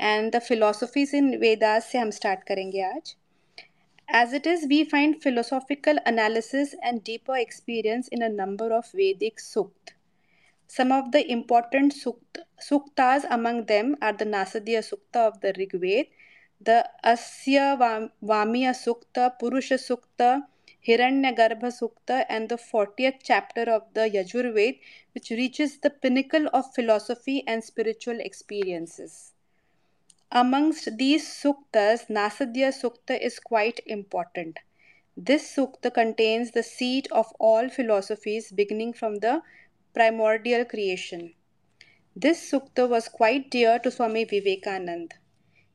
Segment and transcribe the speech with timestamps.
[0.00, 3.14] And the philosophies in Vedas से हम start करेंगे आज
[4.18, 9.36] As it is, we find philosophical analysis and deeper experience in a number of Vedic
[9.38, 9.92] sukt.
[10.66, 15.72] Some of the important sukt, suktas among them are the Nasadya Sukta of the Rig
[15.72, 16.08] Veda,
[16.60, 20.42] the Asya Vamya Sukta, Purusha Sukta,
[20.86, 24.80] Hiranyagarbha Sukta, and the 40th chapter of the Yajurved,
[25.12, 29.33] which reaches the pinnacle of philosophy and spiritual experiences.
[30.37, 34.59] Amongst these suktas, Nasadya Sukta is quite important.
[35.15, 39.43] This sukta contains the seed of all philosophies beginning from the
[39.93, 41.35] primordial creation.
[42.17, 45.13] This sukta was quite dear to Swami Vivekanand.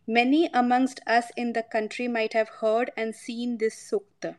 [0.07, 4.37] Many amongst us in the country might have heard and seen this sukta.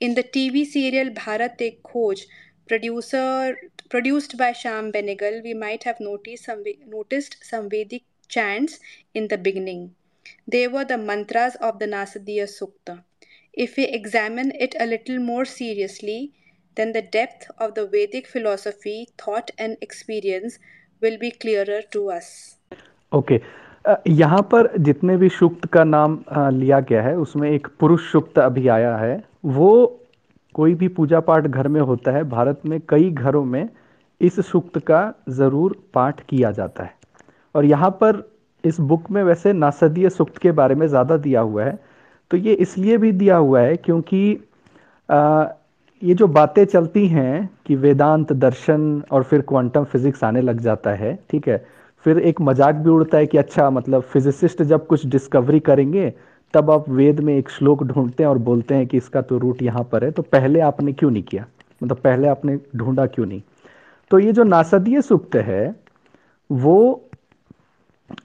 [0.00, 2.26] In the TV serial Bharat Ek Khoj,
[2.66, 3.56] producer,
[3.88, 8.78] produced by Sham Benegal, we might have noticed some, noticed some Vedic chants
[9.14, 9.94] in the beginning.
[10.46, 13.02] They were the mantras of the Nasadiya Sukta.
[13.52, 16.32] If we examine it a little more seriously,
[16.76, 20.58] then the depth of the Vedic philosophy, thought, and experience
[21.00, 22.56] will be clearer to us.
[23.12, 23.40] Okay.
[24.08, 26.18] यहाँ पर जितने भी सुक्त का नाम
[26.52, 29.22] लिया गया है उसमें एक पुरुष सुक्त अभी आया है
[29.56, 29.72] वो
[30.54, 33.68] कोई भी पूजा पाठ घर में होता है भारत में कई घरों में
[34.20, 35.02] इस सुक्त का
[35.38, 36.94] ज़रूर पाठ किया जाता है
[37.54, 38.22] और यहाँ पर
[38.64, 41.78] इस बुक में वैसे नासदीय सुक्त के बारे में ज़्यादा दिया हुआ है।
[42.30, 44.38] तो ये इसलिए भी दिया हुआ है क्योंकि
[45.08, 45.44] आ,
[46.02, 50.90] ये जो बातें चलती हैं कि वेदांत दर्शन और फिर क्वांटम फिजिक्स आने लग जाता
[50.92, 51.64] है ठीक है?
[52.04, 56.12] फिर एक मज़ाक भी उड़ता है कि अच्छा मतलब फिजिसिस्ट जब कुछ डिस्कवरी करेंगे
[56.54, 59.62] तब आप वेद में एक श्लोक ढूंढते हैं और बोलते हैं कि इसका तो रूट
[59.62, 61.46] यहाँ पर है तो पहले आपने क्यों नहीं किया?
[61.82, 63.40] मतलब पहले आपने ढूंढा क्यों नहीं?
[64.10, 65.74] तो ये जो नासदीय सुक्त है
[66.50, 67.08] वो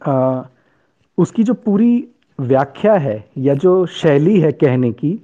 [0.04, 0.42] आ,
[1.18, 1.92] उसकी जो पूरी
[2.40, 5.18] व्याख्या है या जो शैली है कहने की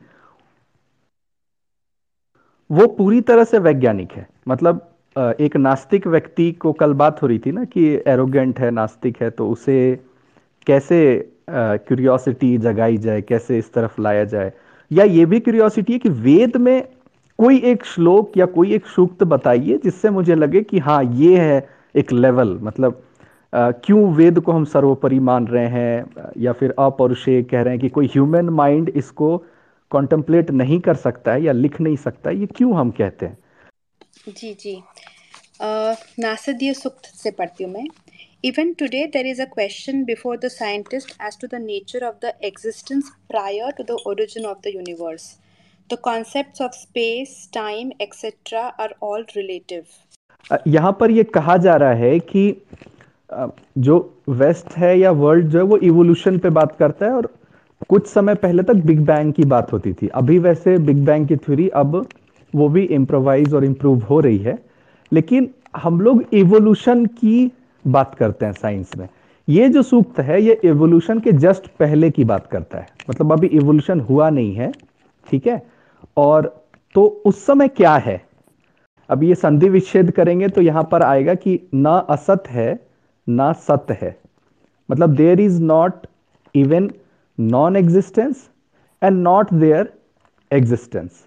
[2.70, 7.40] वो पूरी तरह से वैज्ञानिक है। मतलब एक नास्तिक व्यक्ति को कल बात हो रही
[7.40, 9.78] थी ना कि एरोगेंट है नास्तिक है तो उसे
[10.68, 11.00] कैसे
[11.50, 14.52] क्यूरियोसिटी जगाई जाए कैसे इस तरफ़ लाया जाए?
[14.92, 16.82] या ये भी क्यूरियोसिटी है कि वेद में
[17.40, 21.68] कोई एक श्लोक या कोई एक सूक्त बताइए जिससे मुझे लगे कि हाँ ये है
[21.96, 23.02] एक लेवल मतलब
[23.56, 27.90] क्यों वेद को हम सर्वोपरि मान रहे हैं या फिर अपौरुषे कह रहे हैं कि
[27.90, 29.38] कोई ह्यूमन माइंड इसको
[29.92, 33.38] कॉन्टेम्पलेट नहीं कर सकता है या लिख नहीं सकता है ये क्यों हम कहते हैं?
[34.30, 34.82] जी जी।
[36.20, 37.86] नासदीय सूक्त से पढ़ती हूँ मैं।
[38.44, 42.34] Even today there is a question before the scientist as to the nature of the
[42.44, 45.36] existence prior to the origin of the universe
[45.90, 49.84] the concept of space time etcetera are all relative
[50.68, 52.50] यहाँ पर ये कहा जा रहा है कि
[53.78, 53.98] जो
[54.30, 57.30] waste है या वर्ल्ड जो है, वो इवोल्यूशन पे बात करता है और
[57.90, 61.36] कुछ समय पहले तक बिग बैंग की बात होती थी। अभी वैसे बिग बैंग की
[61.36, 62.06] थ्योरी अब
[62.54, 64.58] वो भी इम्प्रोवाइज और इम्प्रूव हो रही है।
[65.12, 67.52] लेकिन हम लोग इवोल्यूशन की
[67.86, 69.08] बात करते हैं साइंस में।
[69.48, 73.48] ये जो सूक्त है, ये इवोल्यूशन के जस्ट पहले की बात करता है। मतलब अभी
[73.48, 74.72] इवोल्यूशन हुआ नहीं है,
[75.28, 75.62] ठीक है?
[76.18, 76.66] और
[76.96, 78.22] तो उस समय क्या है?
[79.10, 82.85] अब ये संधि विच्छेद करेंगे तो यहाँ पर आएगा कि न असत है
[83.28, 84.18] ना सत्य है।
[84.90, 86.08] मतलब there is not
[86.56, 86.90] even
[87.38, 88.50] non existence
[89.02, 89.94] and not there
[90.52, 91.26] existence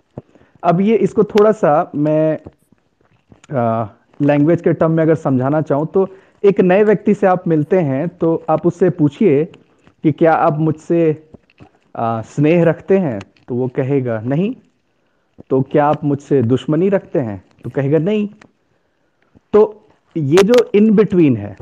[0.62, 2.38] अब ये इसको थोड़ा सा मैं
[4.20, 6.08] लैंग्वेज के टर्म में अगर समझाना चाहूँ तो
[6.44, 11.00] एक नए व्यक्ति से आप मिलते हैं तो आप उससे पूछिए कि क्या आप मुझसे
[11.96, 13.18] स्नेह रखते हैं?
[13.48, 14.54] तो वो कहेगा, नहीं।
[15.50, 17.42] तो क्या आप मुझसे दुश्मनी रखते हैं?
[17.64, 18.28] तो कहेगा, नहीं।
[19.54, 21.56] तो ये जो इन बिटवीन है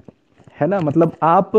[0.60, 0.80] है ना?
[0.80, 1.56] मतलब आप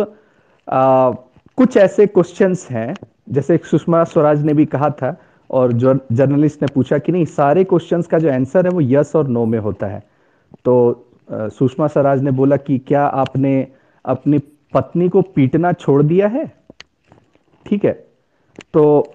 [0.68, 1.12] आ,
[1.58, 2.94] कुछ ऐसे क्वेश्चंस हैं
[3.30, 5.16] जैसे सुषमा स्वराज ने भी कहा था
[5.50, 9.16] और जो जर्नलिस्ट ने पूछा कि नहीं सारे क्वेश्चंस का जो आंसर है वो यस
[9.16, 10.04] और नो में होता है।
[10.66, 13.68] तो सुषमा स्वराज ने बोला कि क्या आपने
[14.06, 14.40] अपनी
[14.74, 16.46] पत्नी को पीटना छोड़ दिया है?
[17.66, 17.92] ठीक है।
[18.74, 19.14] तो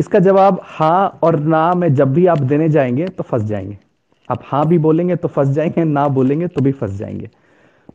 [0.00, 3.78] इसका जवाब हाँ और ना में जब भी आप देने जाएँगे तो फंस जाएँगे।
[4.28, 7.30] आप हाँ भी बोलेंगे तो फंस जाएँगे ना बोलेंगे तो भी फंस जाएँगे।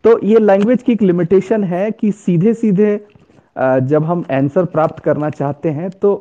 [0.04, 2.96] तो ये लैंग्वेज की एक लिमिटेशन है कि सीधे सीधे
[3.58, 6.12] जब हम आंसर प्राप्त करना चाहते हैं तो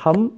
[0.00, 0.30] हम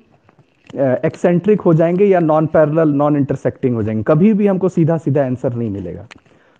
[0.77, 5.25] एक्सेंट्रिक हो जाएँगे या नॉन पैरेलल नॉन इंटरसेक्टिंग हो जाएँगे। कभी भी हमको सीधा सीधा
[5.25, 6.07] आंसर नहीं मिलेगा।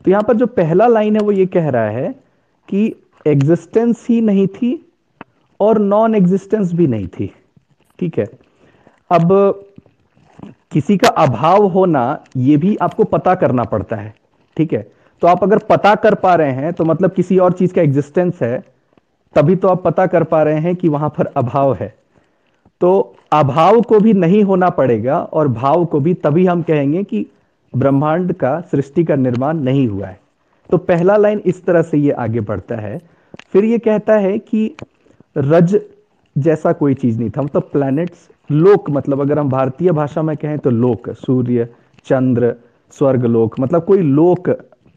[0.05, 2.15] तो यहाँ पर जो पहला लाइन है वो ये कह रहा है
[2.69, 2.95] कि
[3.27, 4.75] एग्जिस्टेंस ही नहीं थी
[5.61, 7.31] और नॉन एग्जिस्टेंस भी नहीं थी।
[7.99, 8.27] ठीक है?
[9.11, 9.29] अब,
[10.73, 14.15] किसी का अभाव होना ये भी आपको पता करना पड़ता है।
[14.57, 14.87] ठीक है?
[15.23, 18.39] तो आप अगर पता कर पा रहे हैं तो मतलब किसी और चीज़ का एग्जिस्टेंस
[18.43, 18.63] है,
[19.37, 21.95] तभी तो आप पता कर पा रहे हैं कि वहाँ पर अभाव है।
[22.81, 27.27] तो अभाव को भी नहीं होना पड़ेगा और भाव को भी तभी हम कहेंगे कि
[27.73, 30.19] ब्रह्मांड का सृष्टि का निर्माण नहीं हुआ है।
[30.71, 32.99] तो पहला लाइन इस तरह से ये आगे बढ़ता है।
[33.53, 34.75] फिर ये कहता है कि
[35.37, 35.79] रज
[36.37, 40.59] जैसा कोई चीज़ नहीं था मतलब प्लैनेट्स लोक मतलब अगर हम भारतीय भाषा में कहें
[40.59, 41.69] तो लोक, सूर्य,
[42.07, 42.55] चंद्र,
[42.95, 44.49] स्वर्ग, लोक मतलब कोई लोक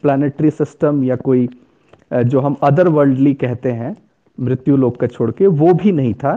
[0.06, 1.48] प्लानिटरी सिस्टम या कोई
[2.10, 3.96] जो हम अदर वर्ल्डली कहते हैं,
[4.38, 6.34] मृत्यु लोक का छोड़ के, वो भी नहीं था।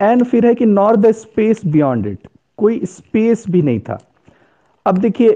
[0.00, 2.28] एंड फिर है कि nor the space beyond it
[2.58, 3.98] कोई स्पेस भी नहीं था।
[4.86, 5.30] अब देखिए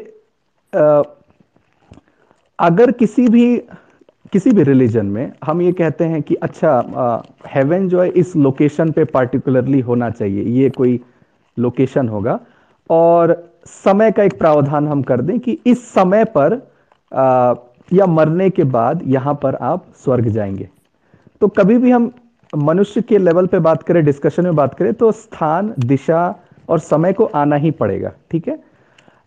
[2.59, 3.57] अगर किसी भी
[4.33, 8.91] किसी भी रिलीजन में हम ये कहते हैं कि अच्छा हेवन जो है, इस लोकेशन
[8.93, 11.01] पे पार्टिकुलरली होना चाहिए, ये कोई
[11.57, 12.39] लोकेशन होगा।
[12.91, 13.35] और
[13.67, 16.57] समय का एक प्रावधान हम कर दें कि इस समय पर
[17.15, 17.55] आ,
[17.93, 20.69] या मरने के बाद यहाँ पर आप स्वर्ग जाएँगे।
[21.41, 22.13] तो कभी भी हम
[22.53, 26.35] मनुष्य के लेवल पे बात करें डिस्कशन में बात करें तो स्थान दिशा
[26.69, 28.59] और समय को आना ही पड़ेगा ठीक है?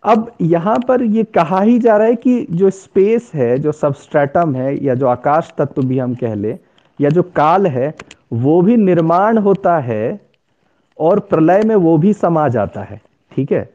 [0.04, 4.54] अब यहाँ पर ये कहा ही जा रहा है कि जो स्पेस है जो सबस्ट्रेटम
[4.54, 6.56] है या जो आकाश तत्व भी हम कह ले
[7.00, 7.94] या जो काल है
[8.32, 10.20] वो भी निर्माण होता है
[10.98, 13.00] और प्रलय में वो भी समा जाता है
[13.32, 13.68] ठीक है?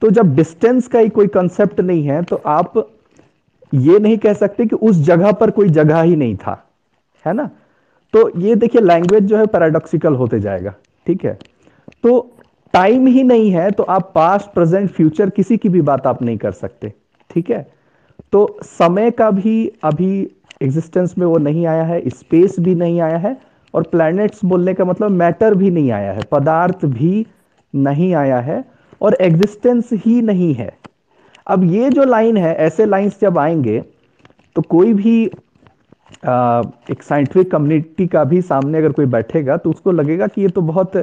[0.00, 2.78] तो जब डिस्टेंस का ही कोई कंसेप्ट नहीं है तो आप
[3.72, 6.52] ये नहीं कह सकते कि उस जगह पर कोई जगह ही नहीं था,
[7.26, 7.50] है ना?
[8.14, 10.74] तो ये देखिए लैंग्वेज जो है पैराडॉक्सिकल होते जाएगा,
[11.06, 11.38] ठीक है?
[12.04, 12.36] तो
[12.74, 16.36] टाइम ही नहीं है तो आप पास्ट प्रेजेंट फ्यूचर किसी की भी बात आप नहीं
[16.38, 16.92] कर सकते,
[17.30, 17.66] ठीक है?
[18.32, 20.20] तो समय का भी अभी
[20.62, 23.36] एग्जिस्टेंस में वो नहीं आया है स्पेस भी नहीं आया है,
[23.74, 27.26] और प्लैनेट्स बोलने का मतलब मैटर भी नहीं आया है, पदार्थ भी
[27.74, 28.64] नहीं आया है,
[29.02, 30.70] और एग्जिस्टेंस ही नहीं है।
[31.50, 33.80] अब ये जो लाइन है ऐसे लाइंस जब आएँगे
[34.56, 35.14] तो कोई भी
[36.22, 40.48] आ, एक साइंटिफिक कम्युनिटी का भी सामने अगर कोई बैठेगा तो उसको लगेगा कि ये
[40.48, 40.96] तो बहुत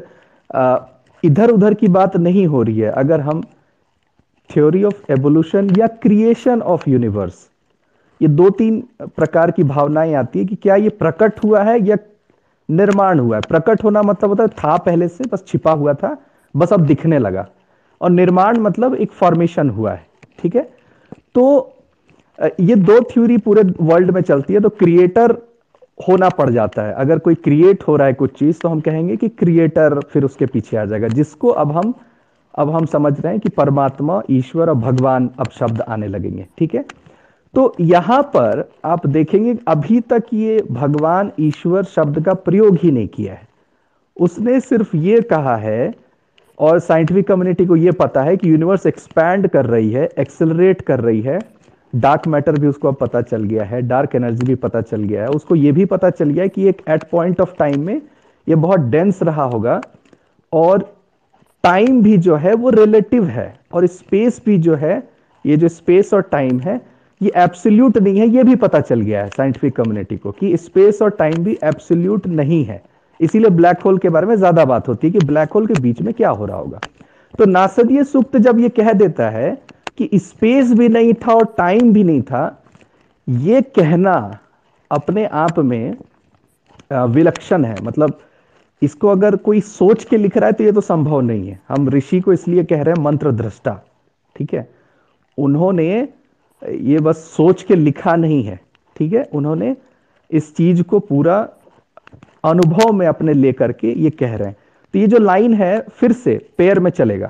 [1.24, 3.42] इधर उधर की बात नहीं हो रही है। अगर हम
[4.50, 7.48] थ्योरी ऑफ़ एवोल्यूशन या क्रिएशन ऑफ़ यूनिवर्स
[8.22, 8.80] ये दो तीन
[9.16, 11.98] प्रकार की भावनाएँ आती है कि क्या ये प्रकट हुआ है या
[12.70, 16.18] निर्माण हुआ है। प्रकट होना मतलब होता है था पहले से बस छिपा हुआ था
[16.56, 17.48] बस अब दिखने लगा।
[18.02, 20.06] और निर्माण मतलब एक फॉर्मेशन हुआ है।
[20.40, 20.70] ठीक है?
[21.36, 21.74] तो
[22.40, 25.32] ये दो थ्योरी पूरे वर्ल्ड में चलती है तो क्रिएटर
[26.00, 29.16] होना पड़ जाता है। अगर कोई क्रिएट हो रहा है कुछ चीज़ तो हम कहेंगे
[29.18, 31.94] कि क्रिएटर फिर उसके पीछे आ जाएगा, जिसको अब हम
[32.54, 36.74] अब हम समझ रहे हैं कि परमात्मा, ईश्वर और भगवान अब शब्द आने लगेंगे, ठीक
[36.76, 36.84] है?
[37.54, 43.08] तो यहाँ पर आप देखेंगे, अभी तक ये भगवान, ईश्वर शब्द का प्रयोग ही नहीं
[43.08, 43.48] किया है।
[44.18, 45.94] उसने सिर्फ़ ये कहा है
[46.60, 51.00] और साइंटिफिक कम्युनिटी को ये पता है कि यूनिवर्स एक्सपैंड कर रही है एक्सेलरेट कर
[51.00, 51.40] रही है.
[51.94, 55.22] डार्क मैटर भी उसको अब पता चल गया है डार्क एनर्जी भी पता चल गया
[55.22, 55.30] है.
[55.30, 58.02] उसको ये भी पता चल गया है कि एक एट पॉइंट ऑफ़ टाइम में
[58.48, 59.82] ये बहुत डेंस रहा होगा
[60.54, 60.96] और
[61.64, 65.04] टाइम भी जो है वो रिलेटिव है और स्पेस भी जो है,
[65.46, 66.80] ये जो स्पेस और टाइम है,
[67.22, 71.02] ये एब्सोल्यूट नहीं है, ये भी पता चल गया है साइंटिफिक कम्युनिटी को कि स्पेस
[71.02, 72.82] और टाइम भी एब्सोल्यूट नहीं है.
[73.20, 76.02] इसीलिए ब्लैक होल के बारे में ज़्यादा बात होती है कि ब्लैक होल के बीच
[76.02, 76.80] में क्या हो रहा होगा।
[77.34, 79.50] तो नासदीय सूक्त जब ये कह देता है
[79.98, 82.64] कि स्पेस भी नहीं था और टाइम भी नहीं था,
[83.28, 84.40] ये कहना
[84.92, 85.98] अपने आप में
[86.92, 88.20] विलक्षण है। मतलब
[88.82, 91.90] इसको अगर कोई सोच के लिख रहा है तो ये तो संभव नहीं है। हम
[91.90, 93.80] ऋषि को इसलिए कह रहे हैं मंत्र दृष्टा,
[94.36, 94.68] ठीक है?
[95.38, 96.08] उन्होंने
[96.62, 98.60] ये बस सोच के लिखा नहीं है,
[98.96, 99.24] ठीक है?
[99.26, 99.76] उन्होंने
[100.30, 101.48] इस चीज़ को पूरा
[102.48, 104.56] अनुभव में अपने लेकर के ये कह रहे हैं।
[104.94, 107.30] तो ये जो लाइन है, फिर से पेयर में चलेगा।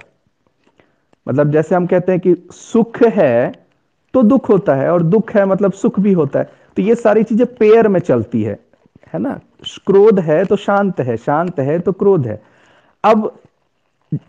[1.27, 3.51] मतलब जैसे हम कहते हैं कि सुख है
[4.13, 7.23] तो दुख होता है, और दुख है मतलब सुख भी होता है। तो ये सारी
[7.23, 8.59] चीज़ें पेयर में चलती है
[9.13, 9.39] है ना?
[9.87, 12.41] क्रोध है तो शांत है शांत है तो क्रोध है।
[13.03, 13.31] अब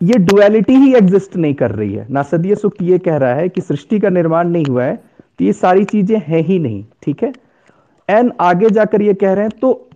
[0.03, 3.61] ये डुअलिटी ही एग्जिस्ट नहीं कर रही है। नासदीय सुख ये कह रहा है कि
[3.61, 7.31] सृष्टि का निर्माण नहीं हुआ है तो ये सारी चीज़ें हैं ही नहीं, ठीक है?
[8.09, 9.88] एन आगे जाकर ये कह रहे हैं तो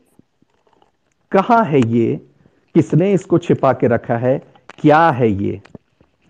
[1.33, 2.21] कहाँ है ये?
[2.75, 4.41] किसने इसको छिपा के रखा है?
[4.79, 5.61] क्या है ये?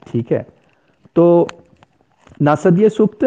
[0.07, 0.47] ठीक है।
[1.15, 1.47] तो
[2.41, 3.23] नासदीय सूक्त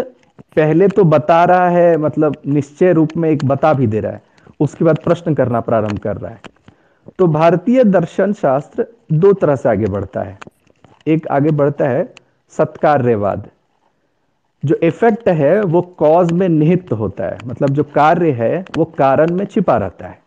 [0.56, 4.22] पहले तो बता रहा है मतलब निश्चय रूप में एक बता भी दे रहा है।
[4.60, 6.40] उसके बाद प्रश्न करना प्रारंभ कर रहा है।
[7.18, 10.38] तो भारतीय दर्शन शास्त्र दो तरह से आगे बढ़ता है।
[11.06, 12.14] एक आगे बढ़ता है
[12.50, 13.50] सत्कार्यवाद।
[14.64, 19.30] जो इफ़ेक्ट है, वो कॉज में निहित होता है। मतलब जो कार्य है, वो कारण
[19.30, 20.25] में छिपा रहता है।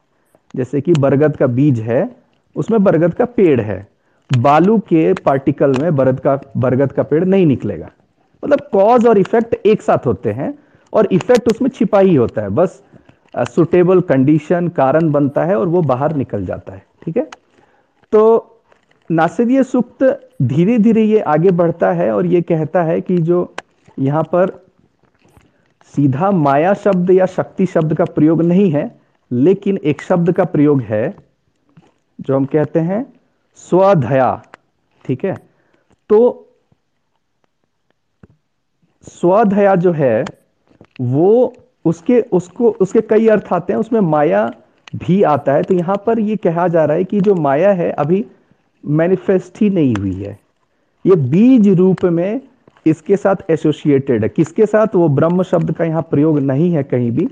[0.53, 2.09] जैसे कि बरगद का बीज है,
[2.55, 3.87] उसमें बरगद का पेड़ है।
[4.29, 7.89] बालू के पार्टिकल में बरगद का बरगद का पेड़ नहीं निकलेगा।
[8.43, 10.53] मतलब कॉज और इफ़ेक्ट एक साथ होते हैं
[10.93, 12.81] और इफ़ेक्ट उसमें छिपा ही होता है। बस
[13.37, 17.27] सुटेबल कंडीशन कारण बनता है और वो बाहर निकल जाता है। ठीक है?
[18.13, 18.55] तो
[19.09, 20.03] नासिदीय सूक्त
[20.41, 23.53] धीरे धीरे ये आगे बढ़ता है और ये कहता है कि जो
[23.99, 24.49] यहाँ पर
[25.93, 28.98] सीधा माया शब्द या शक्ति शब्द का प्रयोग नहीं है
[29.31, 31.15] लेकिन एक शब्द का प्रयोग है,
[32.21, 33.13] जो हम कहते हैं
[33.55, 34.43] स्वधया,
[35.05, 35.35] ठीक है?
[36.09, 36.45] तो
[39.03, 40.25] स्वधया जो है,
[41.01, 41.53] वो
[41.85, 44.53] उसके, उसको, उसके कई अर्थ आते हैं, उसमें माया
[44.95, 47.91] भी आता है। तो यहाँ पर ये कहा जा रहा है कि जो माया है,
[47.91, 48.25] अभी
[48.85, 50.39] मैनिफेस्ट ही नहीं हुई है।
[51.05, 52.41] ये बीज रूप में
[52.85, 54.87] इसके साथ एसोसिएटेड है। किसके साथ?
[54.95, 57.27] वो ब्रह्म शब्द का यहाँ प्रयोग नहीं है कहीं भी।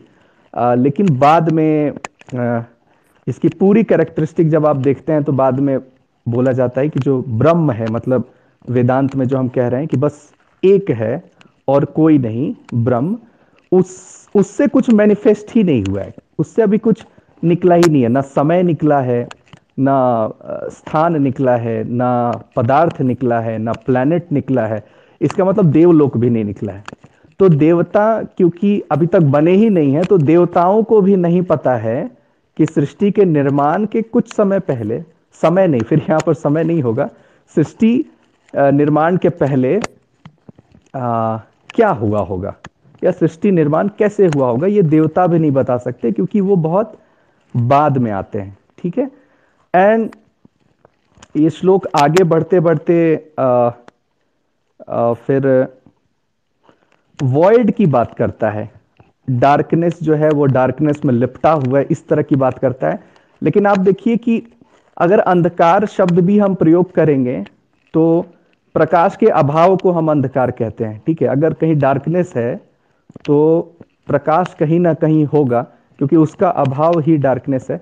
[0.58, 1.92] आ, लेकिन बाद में
[2.36, 2.62] आ,
[3.28, 5.80] इसकी पूरी कैरेक्टरिस्टिक जब आप देखते हैं तो बाद में
[6.26, 8.30] बोला जाता है कि जो ब्रह्म है मतलब
[8.70, 10.32] वेदांत में जो हम कह रहे हैं कि बस
[10.64, 11.24] एक है
[11.68, 13.18] और कोई नहीं ब्रह्म
[13.72, 17.06] उस उससे कुछ मैनिफेस्ट ही नहीं हुआ है। उससे अभी कुछ
[17.44, 19.22] निकला ही नहीं है। ना समय निकला है
[19.80, 19.96] ना
[20.70, 22.10] स्थान निकला है ना
[22.56, 24.84] पदार्थ निकला है ना प्लैनेट निकला है।
[25.22, 26.84] इसका मतलब देवलोक भी नहीं निकला है।
[27.40, 31.76] तो देवता क्योंकि अभी तक बने ही नहीं है तो देवताओं को भी नहीं पता
[31.76, 32.12] है
[32.58, 35.04] कि सृष्टि के निर्माण के कुछ समय पहले
[35.42, 37.10] समय नहीं फिर यहाँ पर समय नहीं होगा
[37.56, 38.06] सृष्टि
[38.56, 39.80] निर्माण के पहले
[40.96, 41.38] आ,
[41.76, 42.56] क्या हुआ होगा?
[43.04, 44.68] या सृष्टि निर्माण कैसे हुआ होगा?
[44.68, 46.98] ये देवता भी नहीं बता सकते क्योंकि वो बहुत
[47.56, 49.12] बाद में आते हैं ठीक है?
[49.76, 50.10] एंड
[51.38, 53.72] ये श्लोक आगे बढ़ते बढ़ते आ,
[54.90, 55.68] आ, फिर
[57.20, 58.70] वॉइड की बात करता है।
[59.28, 63.00] डार्कनेस जो है, वो डार्कनेस में लिपटा हुआ है, इस तरह की बात करता है।
[63.42, 64.42] लेकिन आप देखिए कि
[64.98, 67.44] अगर अंधकार शब्द भी हम प्रयोग करेंगे
[67.94, 68.26] तो
[68.76, 71.28] प्रकाश के अभाव को हम अंधकार कहते हैं, ठीक है?
[71.28, 72.56] अगर कहीं डार्कनेस है
[73.26, 73.76] तो
[74.08, 75.62] प्रकाश कहीं ना कहीं होगा,
[76.00, 77.78] क्योंकि उसका अभाव ही डार्कनेस है।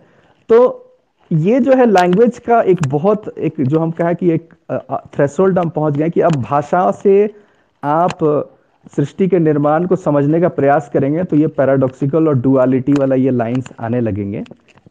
[0.50, 0.82] तो
[1.32, 4.54] ये जो है लैंग्वेज का एक बहुत, एक जो हम कहें कि एक
[5.16, 7.34] थ्रेसोल्ड हम पहुँच गए कि अब भाषा से
[7.84, 8.24] आप
[8.88, 13.30] सृष्टि के निर्माण को समझने का प्रयास करेंगे तो ये पैराडॉक्सिकल और डुअलिटी वाला ये
[13.32, 14.44] लाइंस आने लगेंगे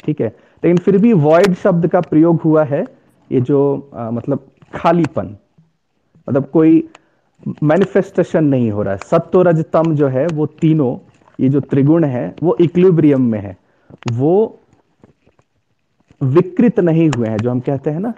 [0.05, 0.29] ठीक है?
[0.63, 2.85] लेकिन फिर भी वॉइड शब्द का प्रयोग हुआ है
[3.31, 5.37] ये जो आ, मतलब खालीपन
[6.29, 6.89] मतलब कोई
[7.63, 10.97] मैनिफेस्टेशन नहीं हो रहा है। सत्व रजतम जो है वो तीनों
[11.39, 13.57] ये जो त्रिगुण है वो इक्विलिब्रियम में है।
[14.13, 14.61] वो
[16.21, 18.13] विकृत नहीं हुए हैं जो हम कहते हैं ना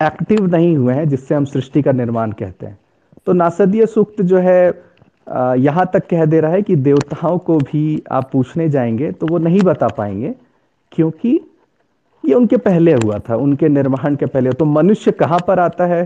[0.00, 2.78] एक्टिव नहीं हुए हैं जिससे हम सृष्टि का निर्माण कहते हैं।
[3.26, 4.66] तो नासदीय सूक्त जो है
[5.60, 9.38] यहाँ तक कह दे रहा है कि देवताओं को भी आप पूछने जाएँगे तो वो
[9.38, 10.34] नहीं बता पाएँगे
[10.92, 11.38] क्योंकि
[12.24, 16.02] ये उनके पहले हुआ था उनके निर्माण के पहले। तो मनुष्य कहाँ पर आता है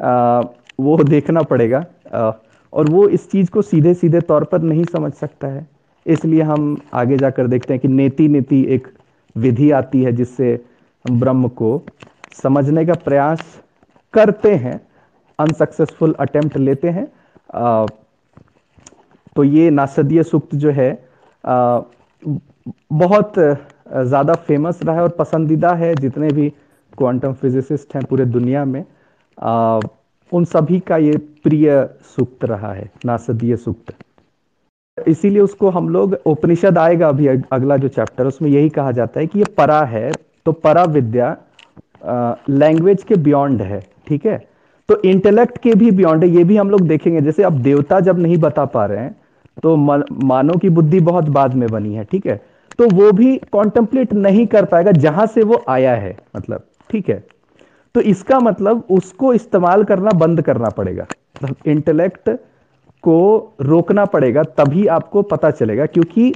[0.00, 0.40] आ,
[0.80, 2.32] वो देखना पड़ेगा। आ,
[2.72, 5.66] और वो इस चीज़ को सीधे सीधे तौर पर नहीं समझ सकता है।
[6.06, 8.86] इसलिए हम आगे जाकर देखते हैं कि नेति नीति एक
[9.36, 10.52] विधि आती है जिससे
[11.04, 11.82] हम ब्रह्म को
[12.42, 13.42] समझने का प्रयास
[14.14, 14.80] करते हैं।
[15.42, 17.06] अनसक्सेसफुल अटेम्प्ट लेते हैं।
[17.54, 17.86] आ,
[19.36, 20.90] तो ये नासदीय सूक्त जो है
[21.44, 21.80] आ,
[22.94, 26.48] बहुत ज़्यादा फ़ेमस रहा है और पसंदीदा है। जितने भी
[26.92, 28.84] क्वांटम फिजिसिस्ट हैं पूरे दुनिया में
[29.38, 29.80] आ,
[30.32, 33.94] उन सभी का ये प्रिय सूक्त रहा है नासदीय सूक्त।
[34.98, 39.26] इसीलिए उसको हम लोग उपनिषद आएगा अभी अगला जो चैप्टर उसमें यही कहा जाता है
[39.26, 40.10] कि ये परा है
[40.46, 41.36] तो परा विद्या
[42.50, 44.36] लैंग्वेज के बियॉन्ड है ठीक है?
[44.92, 48.36] तो इंटेलेक्ट के भी बियॉन्ड ये भी हम लोग देखेंगे। जैसे अब देवता जब नहीं
[48.38, 49.14] बता पा रहे हैं
[49.56, 52.40] तो मानव की बुद्धि बहुत बाद में बनी है, ठीक है?
[52.78, 57.22] तो वो भी कॉन्टेम्पलेट नहीं कर पाएगा जहाँ से वो आया है मतलब ठीक है?
[57.94, 61.06] तो इसका मतलब उसको इस्तेमाल करना बंद करना पड़ेगा।
[61.36, 62.30] मतलब इंटेलेक्ट
[63.04, 66.32] को रोकना पड़ेगा, तभी आपको पता चलेगा, क्योंकि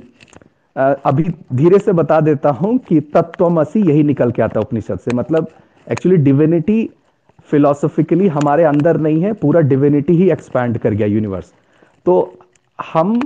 [0.76, 5.48] अभी धीरे से बता देता हूँ कि तत्वमसी यही निकल के आता उपनिषद से। मतलब
[5.86, 6.88] एक्चुअली डिविनिटी
[7.50, 11.52] फिलोसॉफिकली हमारे अंदर नहीं है, पूरा डिविनिटी ही एक्सपैंड कर गया यूनिवर्स
[12.06, 12.38] तो
[12.78, 13.20] हम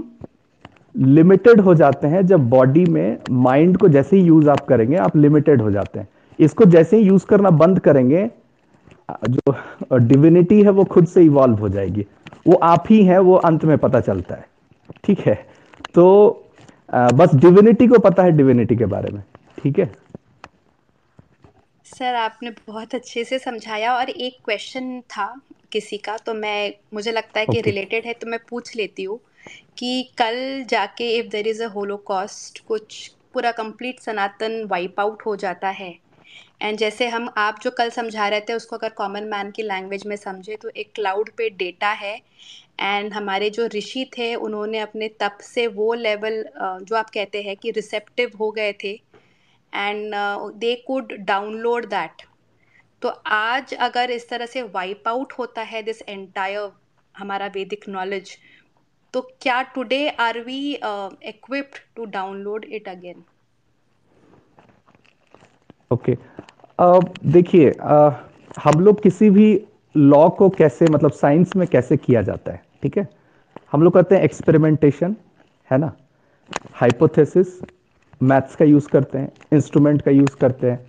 [0.94, 5.16] लिमिटेड हो जाते हैं जब बॉडी में माइंड को जैसे ही यूज़ आप करेंगे, आप
[5.16, 6.08] लिमिटेड हो जाते हैं.
[6.38, 8.28] इसको जैसे ही यूज़ करना बंद करेंगे,
[9.28, 12.06] जो डिविनिटी है वो खुद से इवॉल्व हो जाएगी.
[12.46, 14.46] वो आप ही हैं, वो अंत में पता चलता है.
[15.04, 15.34] ठीक है?
[15.94, 16.44] तो
[17.14, 19.22] बस डिविनिटी को पता है डिविनिटी के बारे में.
[19.58, 19.90] ठीक है?
[21.96, 25.40] सर आपने बहुत अच्छे से समझाया और एक क्वेश्चन था
[25.72, 28.06] किसी का तो मैं मुझे लगता है कि रिलेटेड okay.
[28.06, 29.20] है तो मैं पूछ लेती हूँ
[29.78, 35.36] कि कल जाके if there is a holocaust कुछ पूरा कंप्लीट सनातन वाइप आउट हो
[35.36, 35.98] जाता है
[36.62, 40.06] एंड जैसे हम आप जो कल समझा रहे थे उसको अगर कॉमन मैन की लैंग्वेज
[40.06, 42.20] में समझे तो एक क्लाउड पे डेटा है
[42.80, 47.56] एंड हमारे जो ऋषि थे उन्होंने अपने तप से वो लेवल जो आप कहते हैं
[47.56, 49.00] कि रिसेप्टिव हो गए थे
[49.74, 50.12] and
[50.54, 52.22] they could download that
[53.02, 56.70] तो आज अगर इस तरह से वाइप आउट होता है दिस एंटायर
[57.14, 58.36] हमारा वैदिक नॉलेज
[59.14, 60.74] तो क्या today are we
[61.24, 63.24] equipped to download it again
[65.92, 66.16] okay
[67.32, 68.12] देखिए uh,
[68.58, 69.48] हम लोग किसी भी
[69.96, 73.08] लॉ को कैसे मतलब साइंस में कैसे किया जाता है ठीक है?
[73.72, 75.16] हम लोग करते हैं एक्सपेरिमेंटेशन
[75.70, 75.92] है ना?
[76.72, 77.60] हाइपोथेसिस
[78.20, 80.80] मैथ्स का यूज़ करते हैं, इंस्ट्रूमेंट का यूज़ करते हैं,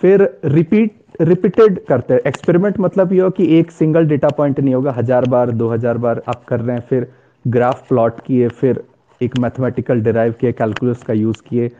[0.00, 4.74] फिर रिपीट, रिपीटेड करते हैं। एक्सपेरिमेंट मतलब ये हो कि एक सिंगल डेटा पॉइंट नहीं
[4.74, 7.06] होगा, हज़ार बार, दो हज़ार बार आप कर रहे हैं, फिर
[7.44, 8.82] ग्राफ प्लॉट किए, फिर
[9.20, 11.70] एक मैथमेटिकल डिराइव किए, कैलकुलस का यूज़ किए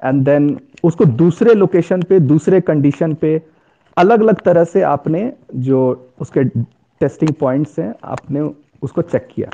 [0.00, 3.40] एंड देन उसको दूसरे लोकेशन पे, दूसरे कंडीशन पे
[3.96, 5.80] अलग अलग तरह से आपने जो
[6.20, 8.40] उसके टेस्टिंग पॉइंट्स हैं, आपने
[8.82, 9.48] उसको चेक किया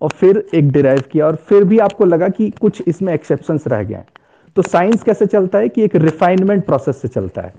[0.00, 3.82] और फिर एक डिराइव किया और फिर भी आपको लगा कि कुछ इसमें एक्सेप्शंस रह
[3.82, 4.02] गए
[4.56, 7.52] तो साइंस कैसे चलता है कि एक रिफाइनमेंट प्रोसेस से चलता है।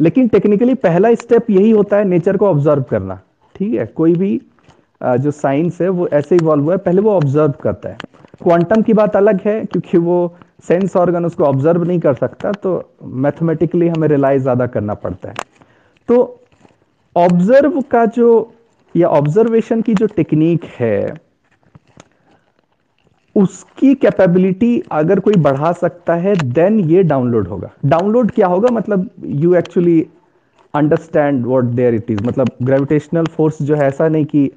[0.00, 3.20] लेकिन टेक्निकली पहला स्टेप यही होता है नेचर को ऑब्ज़र्व करना।
[3.54, 3.86] ठीक है?
[3.86, 4.40] कोई भी
[5.00, 7.96] जो साइंस है, वो ऐसे इवॉल्व हुआ है, पहले वो ऑब्ज़र्व करता है।
[8.42, 10.36] क्वांटम की बात अलग है, क्योंकि वो
[10.68, 12.70] सेंस ऑर्गन उसको ऑब्ज़र्व नहीं कर सकता तो
[13.02, 15.34] मैथमेटिकली हमें रिलाई ज़्यादा करना पड़ता है।
[16.08, 16.16] तो
[17.16, 18.52] ऑब्ज़र्व का जो,
[18.94, 21.25] या ऑब्जर्वेशन की जो टेक्निक है
[23.36, 28.68] उसकी कैपेबिलिटी अगर कोई बढ़ा सकता है देन ये डाउनलोड होगा। डाउनलोड क्या होगा?
[28.72, 30.06] मतलब you actually
[30.74, 34.50] understand what there it is मतलब ग्रेविटेशनल फोर्स जो है, ऐसा नहीं कि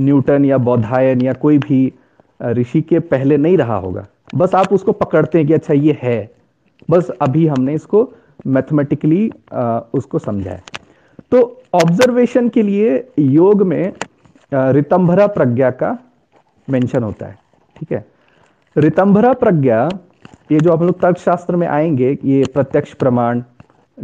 [0.00, 1.92] न्यूटन या बौधायन या कोई भी
[2.40, 6.30] ऋषि के पहले नहीं रहा होगा। बस आप उसको पकड़ते हैं कि अच्छा ये है।
[6.88, 8.08] बस अभी हमने इसको
[8.46, 9.28] मैथमेटिकली
[9.94, 10.62] उसको समझा है।
[11.32, 13.92] तो ऑब्जर्वेशन के लिए योग में
[14.52, 15.96] रितंभरा प्रज्ञा का
[16.68, 17.38] मेंशन होता है।
[17.76, 18.04] ठीक है?
[18.76, 19.88] रितंभरा प्रज्ञा,
[20.52, 23.42] ये जो आप लोग तर्कशास्त्र में आएँगे, ये प्रत्यक्ष प्रमाण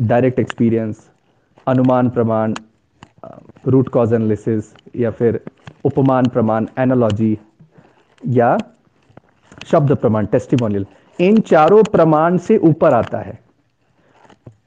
[0.00, 1.11] डायरेक्ट एक्सपीरियंस
[1.67, 2.55] अनुमान प्रमाण
[3.66, 4.64] रूट कॉज एनालिसिस
[4.97, 5.40] या फिर
[5.85, 7.38] उपमान प्रमाण एनालॉजी
[8.27, 8.59] या
[9.66, 10.87] शब्द प्रमाण टेस्टिमोनियल
[11.21, 13.38] इन चारों प्रमाण से ऊपर आता है।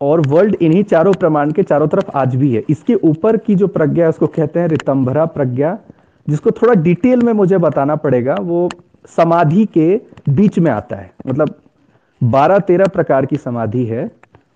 [0.01, 3.67] और वर्ल्ड इन्हीं चारों प्रमाण के चारों तरफ़ आज भी है। इसके ऊपर की जो
[3.67, 5.77] प्रज्ञा है, उसको कहते हैं रितंभरा प्रज्ञा,
[6.30, 8.69] जिसको थोड़ा डिटेल में मुझे बताना पड़ेगा, वो
[9.07, 9.95] समाधि के
[10.29, 11.55] बीच में आता है। मतलब
[12.21, 14.09] बारह तेरह प्रकार की समाधि है।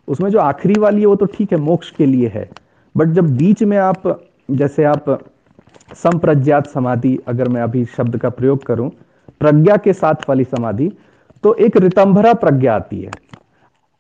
[0.07, 2.49] उसमें जो आखिरी वाली है वो तो ठीक है, मोक्ष के लिए है।
[2.95, 5.05] बट जब बीच में आप, जैसे आप
[5.95, 8.89] संप्रज्ञात समाधि, अगर मैं अभी शब्द का प्रयोग करूँ,
[9.39, 10.91] प्रज्ञा के साथ वाली समाधि
[11.43, 13.11] तो एक रितंभरा प्रज्ञा आती है।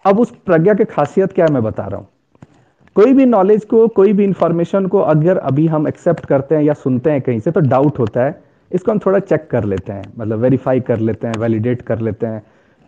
[0.05, 2.07] अब उस प्रज्ञा की खासियत क्या है मैं बता रहा हूँ।
[2.95, 6.73] कोई भी नॉलेज को, कोई भी इंफॉर्मेशन को अगर अभी हम एक्सेप्ट करते हैं या
[6.73, 10.03] सुनते हैं कहीं से तो डाउट होता है इसको हम थोड़ा चेक कर लेते हैं
[10.17, 12.41] मतलब वेरीफाई कर लेते हैं वैलिडेट कर लेते हैं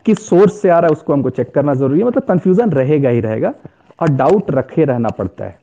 [0.05, 3.09] किस सोर्स से आ रहा है, उसको हमको चेक करना ज़रूरी है। मतलब कंफ्यूजन रहेगा
[3.09, 3.53] ही रहेगा
[3.99, 5.57] और डाउट रखे रहना पड़ता है।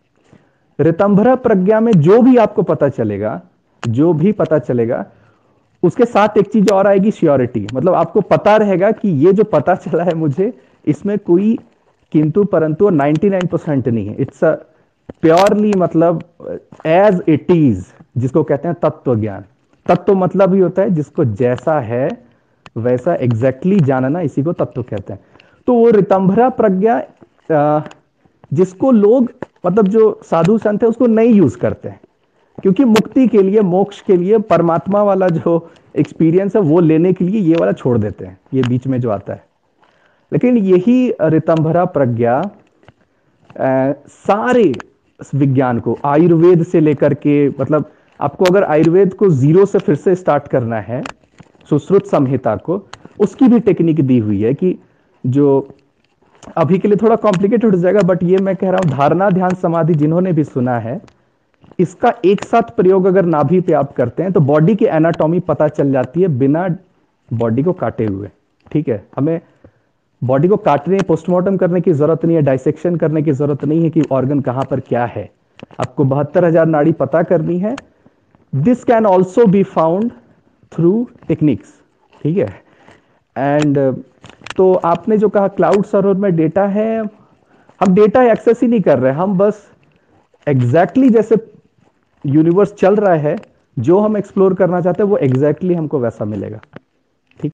[0.79, 3.41] रितंभरा प्रज्ञा में जो भी आपको पता चलेगा,
[3.83, 5.05] जो भी पता चलेगा,
[5.83, 9.75] उसके साथ एक चीज़ और आएगी श्योरिटी मतलब आपको पता रहेगा कि ये जो पता
[9.75, 10.53] चला है मुझे,
[10.87, 11.59] इसमें कोई
[12.13, 14.55] किंतु परंतु 99 परसेंट नहीं है। इट्स अ
[15.23, 16.23] प्योरली मतलब
[16.87, 17.85] एज इट इज़
[18.17, 19.45] जिसको कहते हैं तत्व ज्ञान
[19.89, 22.25] तत्व मतलब ही होता है, जिसको जैसा है,
[22.77, 25.21] वैसा एग्जैक्टली exactly जानना इसी को तत्व कहते हैं।
[25.67, 27.03] तो वो रितंभरा प्रज्ञा
[28.53, 29.33] जिसको लोग
[29.67, 32.01] मतलब जो साधु संत है, उसको नहीं यूज़ करते हैं।
[32.63, 37.25] क्योंकि मुक्ति के लिए, मोक्ष के लिए, परमात्मा वाला जो एक्सपीरियंस है, वो लेने के
[37.25, 39.45] लिए ये वाला छोड़ देते हैं। ये बीच में जो आता है।
[40.33, 42.51] लेकिन यही रितंभरा प्रज्ञा
[44.09, 44.73] सारे
[45.35, 50.15] विज्ञान को, आयुर्वेद से लेकर के मतलब आपको अगर आयुर्वेद को ज़ीरो से फिर से
[50.15, 51.03] स्टार्ट करना है,
[51.69, 52.83] सुश्रुत संहिता को,
[53.21, 54.79] उसकी भी टेक्निक दी हुई है कि
[55.25, 55.69] जो
[56.57, 59.55] अभी के लिए थोड़ा कॉम्प्लिकेटेड हो जाएगा बट ये मैं कह रहा हूँ, धारणा, ध्यान,
[59.57, 61.01] समाधि जिन्होंने भी सुना है,
[61.79, 65.69] इसका एक साथ प्रयोग अगर नाभि पे आप करते हैं तो बॉडी की एनाटॉमी पता
[65.71, 66.69] चल जाती है बिना
[67.29, 68.29] बॉडी को काटे हुए।
[68.67, 69.03] ठीक है?
[69.17, 69.41] हमें
[70.23, 73.91] बॉडी को काटने पोस्टमार्टम करने की ज़रूरत नहीं है डाइसेक्शन करने की ज़रूरत नहीं है
[73.91, 75.29] कि ऑर्गन कहाँ पर क्या है।
[75.81, 77.75] आपको बहत्तर हज़ार नाड़ी पता करनी है
[78.53, 80.11] this can also be found
[80.73, 81.75] through techniques
[82.23, 82.63] ठीक है?
[83.37, 83.79] एंड
[84.57, 86.99] तो आपने जो कहा क्लाउड सर्वर में डेटा है,
[87.81, 89.67] हम डेटा एक्सेस ही नहीं कर रहे, हम बस
[90.47, 91.37] एग्जैक्टली exactly जैसे
[92.25, 93.37] यूनिवर्स चल रहा है,
[93.79, 96.61] जो हम एक्सप्लोर करना चाहते हैं, वो एग्जैक्टली exactly हमको वैसा मिलेगा।